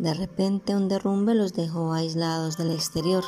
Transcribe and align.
De 0.00 0.14
repente 0.14 0.74
un 0.74 0.88
derrumbe 0.88 1.34
los 1.34 1.52
dejó 1.52 1.92
aislados 1.92 2.56
del 2.56 2.70
exterior. 2.70 3.22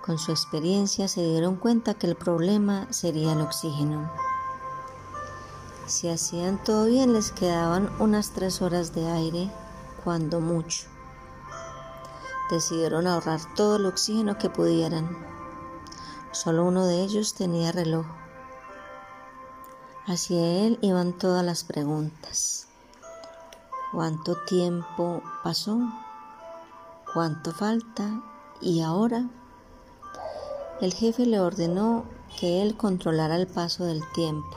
Con 0.00 0.20
su 0.20 0.30
experiencia 0.30 1.08
se 1.08 1.20
dieron 1.20 1.56
cuenta 1.56 1.94
que 1.94 2.06
el 2.06 2.14
problema 2.14 2.86
sería 2.92 3.32
el 3.32 3.40
oxígeno. 3.40 4.08
Si 5.86 6.08
hacían 6.08 6.62
todo 6.62 6.84
bien 6.86 7.12
les 7.12 7.32
quedaban 7.32 7.90
unas 7.98 8.34
tres 8.34 8.62
horas 8.62 8.94
de 8.94 9.10
aire, 9.10 9.50
cuando 10.04 10.38
mucho. 10.38 10.86
Decidieron 12.48 13.08
ahorrar 13.08 13.40
todo 13.56 13.78
el 13.78 13.86
oxígeno 13.86 14.38
que 14.38 14.48
pudieran. 14.48 15.08
Solo 16.30 16.64
uno 16.64 16.86
de 16.86 17.02
ellos 17.02 17.34
tenía 17.34 17.72
reloj. 17.72 18.06
Hacia 20.06 20.66
él 20.66 20.78
iban 20.82 21.14
todas 21.14 21.44
las 21.44 21.64
preguntas. 21.64 22.65
¿Cuánto 23.92 24.36
tiempo 24.44 25.22
pasó? 25.44 25.78
¿Cuánto 27.14 27.52
falta? 27.52 28.20
¿Y 28.60 28.82
ahora? 28.82 29.28
El 30.80 30.92
jefe 30.92 31.24
le 31.24 31.40
ordenó 31.40 32.04
que 32.38 32.62
él 32.62 32.76
controlara 32.76 33.36
el 33.36 33.46
paso 33.46 33.84
del 33.84 34.02
tiempo. 34.12 34.56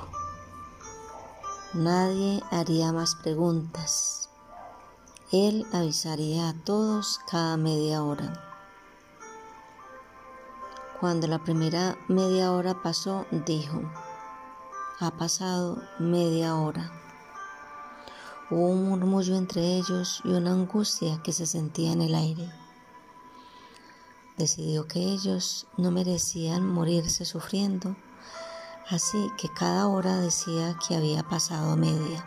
Nadie 1.74 2.42
haría 2.50 2.92
más 2.92 3.16
preguntas. 3.16 4.30
Él 5.32 5.68
avisaría 5.72 6.50
a 6.50 6.54
todos 6.54 7.20
cada 7.30 7.56
media 7.56 8.04
hora. 8.04 8.34
Cuando 11.00 11.28
la 11.28 11.38
primera 11.38 11.96
media 12.08 12.52
hora 12.52 12.82
pasó, 12.82 13.28
dijo, 13.46 13.80
ha 15.00 15.12
pasado 15.12 15.82
media 16.00 16.56
hora. 16.56 16.92
Hubo 18.52 18.66
un 18.70 18.90
murmullo 18.90 19.36
entre 19.36 19.76
ellos 19.78 20.22
y 20.24 20.30
una 20.30 20.52
angustia 20.52 21.22
que 21.22 21.32
se 21.32 21.46
sentía 21.46 21.92
en 21.92 22.02
el 22.02 22.16
aire. 22.16 22.52
Decidió 24.38 24.88
que 24.88 25.00
ellos 25.00 25.68
no 25.78 25.92
merecían 25.92 26.68
morirse 26.68 27.26
sufriendo, 27.26 27.96
así 28.90 29.30
que 29.38 29.50
cada 29.50 29.86
hora 29.88 30.18
decía 30.18 30.76
que 30.88 30.96
había 30.96 31.22
pasado 31.22 31.76
media. 31.78 32.26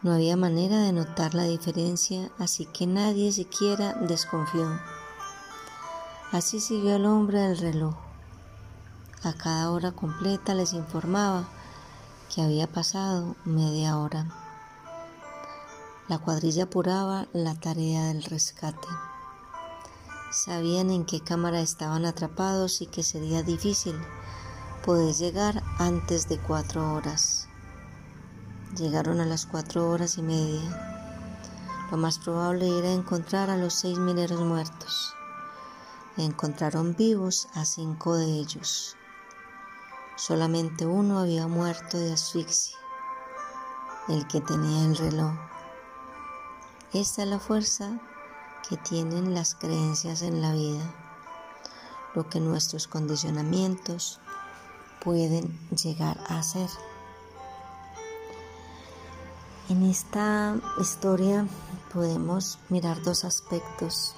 No 0.00 0.14
había 0.14 0.38
manera 0.38 0.78
de 0.78 0.92
notar 0.92 1.34
la 1.34 1.42
diferencia, 1.42 2.30
así 2.38 2.64
que 2.64 2.86
nadie 2.86 3.32
siquiera 3.32 3.92
desconfió. 3.92 4.80
Así 6.32 6.60
siguió 6.60 6.96
el 6.96 7.04
hombre 7.04 7.40
del 7.40 7.58
reloj. 7.58 7.94
A 9.22 9.34
cada 9.34 9.70
hora 9.70 9.92
completa 9.92 10.54
les 10.54 10.72
informaba 10.72 11.46
que 12.34 12.40
había 12.40 12.66
pasado 12.66 13.36
media 13.44 13.98
hora. 13.98 14.45
La 16.08 16.18
cuadrilla 16.18 16.64
apuraba 16.64 17.26
la 17.32 17.56
tarea 17.56 18.04
del 18.04 18.22
rescate. 18.22 18.86
Sabían 20.30 20.90
en 20.90 21.04
qué 21.04 21.20
cámara 21.20 21.60
estaban 21.60 22.04
atrapados 22.04 22.80
y 22.80 22.86
que 22.86 23.02
sería 23.02 23.42
difícil 23.42 23.96
poder 24.84 25.12
llegar 25.16 25.64
antes 25.78 26.28
de 26.28 26.38
cuatro 26.38 26.94
horas. 26.94 27.48
Llegaron 28.78 29.20
a 29.20 29.24
las 29.26 29.46
cuatro 29.46 29.90
horas 29.90 30.16
y 30.16 30.22
media. 30.22 30.86
Lo 31.90 31.96
más 31.96 32.20
probable 32.20 32.78
era 32.78 32.92
encontrar 32.92 33.50
a 33.50 33.56
los 33.56 33.74
seis 33.74 33.98
mineros 33.98 34.40
muertos. 34.40 35.12
Encontraron 36.16 36.94
vivos 36.94 37.48
a 37.54 37.64
cinco 37.64 38.14
de 38.14 38.26
ellos. 38.26 38.96
Solamente 40.14 40.86
uno 40.86 41.18
había 41.18 41.48
muerto 41.48 41.98
de 41.98 42.12
asfixia, 42.12 42.76
el 44.08 44.24
que 44.28 44.40
tenía 44.40 44.86
el 44.86 44.96
reloj. 44.96 45.55
Esta 46.96 47.24
es 47.24 47.28
la 47.28 47.38
fuerza 47.38 47.90
que 48.66 48.78
tienen 48.78 49.34
las 49.34 49.54
creencias 49.54 50.22
en 50.22 50.40
la 50.40 50.54
vida, 50.54 50.82
lo 52.14 52.26
que 52.30 52.40
nuestros 52.40 52.86
condicionamientos 52.86 54.18
pueden 55.04 55.58
llegar 55.76 56.18
a 56.26 56.42
ser. 56.42 56.70
En 59.68 59.82
esta 59.82 60.56
historia 60.80 61.46
podemos 61.92 62.58
mirar 62.70 63.02
dos 63.02 63.26
aspectos. 63.26 64.14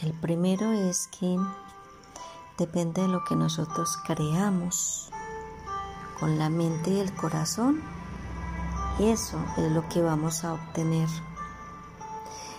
El 0.00 0.14
primero 0.14 0.72
es 0.72 1.08
que 1.08 1.36
depende 2.56 3.02
de 3.02 3.08
lo 3.08 3.22
que 3.24 3.36
nosotros 3.36 3.98
creamos 4.06 5.10
con 6.18 6.38
la 6.38 6.48
mente 6.48 6.88
y 6.88 7.00
el 7.00 7.14
corazón. 7.14 7.99
Eso 8.98 9.38
es 9.56 9.72
lo 9.72 9.88
que 9.88 10.02
vamos 10.02 10.44
a 10.44 10.54
obtener. 10.54 11.08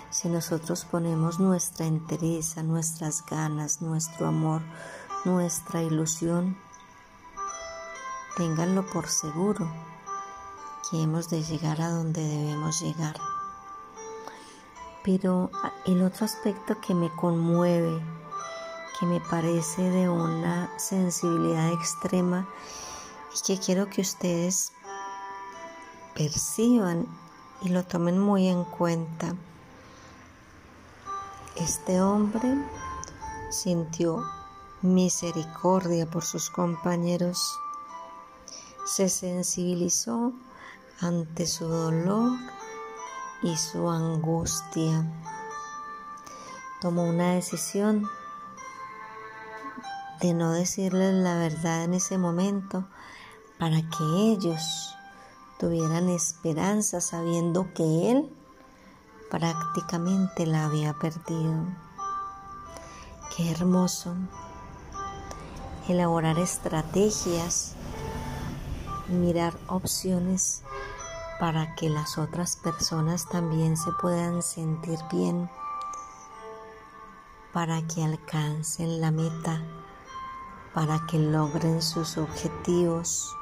Si 0.10 0.28
nosotros 0.28 0.86
ponemos 0.86 1.40
nuestra 1.40 1.86
entereza, 1.86 2.64
nuestras 2.64 3.26
ganas, 3.26 3.82
nuestro 3.82 4.28
amor, 4.28 4.62
nuestra 5.26 5.82
ilusión, 5.84 6.58
ténganlo 8.38 8.86
por 8.88 9.08
seguro 9.08 9.72
que 10.90 11.02
hemos 11.02 11.30
de 11.30 11.44
llegar 11.44 11.82
a 11.82 11.90
donde 11.90 12.22
debemos 12.24 12.82
llegar. 12.82 13.16
Pero 15.04 15.50
el 15.86 16.02
otro 16.04 16.26
aspecto 16.26 16.80
que 16.82 16.94
me 16.94 17.10
conmueve 17.10 18.02
que 19.02 19.08
me 19.08 19.20
parece 19.20 19.82
de 19.82 20.08
una 20.08 20.70
sensibilidad 20.78 21.72
extrema 21.72 22.48
y 23.36 23.42
que 23.48 23.60
quiero 23.60 23.90
que 23.90 24.02
ustedes 24.02 24.74
perciban 26.16 27.08
y 27.62 27.70
lo 27.70 27.84
tomen 27.84 28.20
muy 28.20 28.48
en 28.48 28.64
cuenta. 28.64 29.36
Este 31.56 32.02
hombre 32.02 32.56
sintió 33.50 34.24
misericordia 34.82 36.06
por 36.06 36.24
sus 36.24 36.50
compañeros, 36.50 37.60
se 38.86 39.10
sensibilizó 39.10 40.34
ante 41.00 41.46
su 41.46 41.68
dolor 41.68 42.32
y 43.44 43.56
su 43.58 43.90
angustia. 43.90 45.06
Tomó 46.80 47.04
una 47.04 47.34
decisión 47.34 48.10
de 50.20 50.34
no 50.34 50.52
decirles 50.52 51.14
la 51.14 51.36
verdad 51.36 51.84
en 51.84 51.96
ese 51.96 52.18
momento 52.18 52.86
para 53.60 53.78
que 53.78 54.04
ellos 54.32 54.96
tuvieran 55.62 56.10
esperanza 56.10 57.00
sabiendo 57.02 57.72
que 57.76 58.10
él 58.10 58.36
prácticamente 59.30 60.48
la 60.48 60.66
había 60.66 60.94
perdido. 60.94 61.68
Qué 63.38 63.52
hermoso 63.52 64.16
elaborar 65.88 66.40
estrategias, 66.40 67.76
mirar 69.08 69.54
opciones 69.68 70.64
para 71.40 71.76
que 71.76 71.90
las 71.90 72.18
otras 72.18 72.56
personas 72.58 73.30
también 73.30 73.78
se 73.78 73.92
puedan 74.02 74.42
sentir 74.42 74.98
bien, 75.12 75.48
para 77.54 77.86
que 77.88 78.04
alcancen 78.04 79.00
la 79.00 79.12
meta 79.12 79.62
para 80.74 81.06
que 81.06 81.20
logren 81.20 81.82
sus 81.82 82.18
objetivos. 82.18 83.36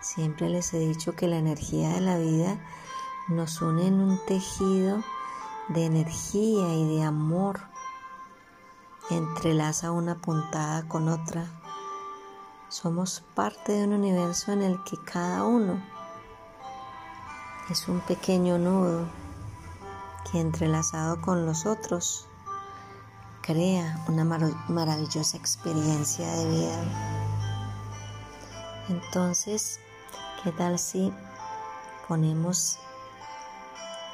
Siempre 0.00 0.48
les 0.48 0.72
he 0.74 0.78
dicho 0.78 1.14
que 1.14 1.26
la 1.26 1.38
energía 1.38 1.90
de 1.90 2.00
la 2.00 2.18
vida 2.18 2.58
nos 3.28 3.60
une 3.60 3.86
en 3.86 4.00
un 4.00 4.18
tejido 4.26 5.02
de 5.68 5.84
energía 5.84 6.74
y 6.74 6.96
de 6.96 7.02
amor. 7.02 7.60
Entrelaza 9.10 9.90
una 9.90 10.16
puntada 10.16 10.86
con 10.88 11.08
otra. 11.08 11.46
Somos 12.68 13.24
parte 13.34 13.72
de 13.72 13.84
un 13.84 13.94
universo 13.94 14.52
en 14.52 14.62
el 14.62 14.82
que 14.84 14.96
cada 15.04 15.44
uno 15.44 15.82
es 17.70 17.88
un 17.88 18.00
pequeño 18.00 18.58
nudo 18.58 19.06
que 20.30 20.40
entrelazado 20.40 21.20
con 21.20 21.44
los 21.44 21.66
otros 21.66 22.28
crea 23.42 24.04
una 24.08 24.24
maravillosa 24.24 25.38
experiencia 25.38 26.30
de 26.30 26.50
vida. 26.50 26.84
Entonces, 28.90 29.80
¿qué 30.42 30.52
tal 30.52 30.78
si 30.78 31.12
ponemos 32.06 32.78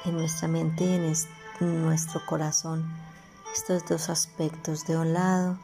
en 0.05 0.17
nuestra 0.17 0.47
mente 0.47 0.83
y 0.83 0.95
en, 0.95 1.81
nuestro 1.81 2.25
corazón 2.25 2.85
estos 3.53 3.85
dos 3.85 4.09
aspectos. 4.09 4.85
De 4.85 4.97
un 4.97 5.13
lado, 5.13 5.57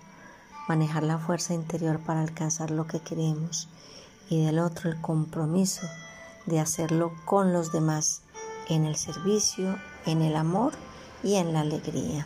manejar 0.68 1.04
la 1.04 1.18
fuerza 1.18 1.54
interior 1.54 2.00
para 2.00 2.22
alcanzar 2.22 2.72
lo 2.72 2.88
que 2.88 3.00
queremos 3.00 3.68
y 4.30 4.46
del 4.46 4.60
otro 4.60 4.90
el 4.90 5.02
compromiso 5.02 5.88
de 6.46 6.60
hacerlo 6.60 7.12
con 7.26 7.54
los 7.54 7.72
demás 7.72 8.22
en 8.70 8.86
el 8.86 8.96
servicio, 8.96 9.78
en 10.06 10.22
el 10.22 10.36
amor 10.36 10.74
y 11.24 11.36
en 11.36 11.54
la 11.54 11.62
alegría. 11.62 12.26